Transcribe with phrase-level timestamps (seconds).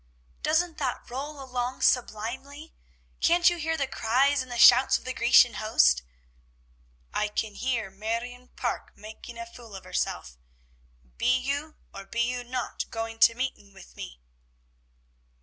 [0.41, 2.73] '""Doesn't that roll along sublimely?
[3.19, 6.01] Can't you hear the cries and the shouts of the Grecian host?"
[7.13, 10.39] "I can hear Marion Parke making a fool of herself.
[11.19, 14.19] Be you, or be you not, goin' to meetin' with me?"